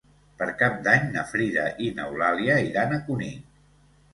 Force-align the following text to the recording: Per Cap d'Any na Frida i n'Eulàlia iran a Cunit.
Per 0.37 0.45
Cap 0.61 0.79
d'Any 0.87 1.05
na 1.17 1.25
Frida 1.33 1.65
i 1.89 1.91
n'Eulàlia 1.99 2.57
iran 2.71 2.97
a 2.99 3.03
Cunit. 3.11 3.53